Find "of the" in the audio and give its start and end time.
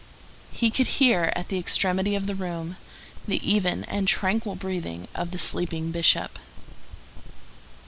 2.15-2.33, 5.13-5.37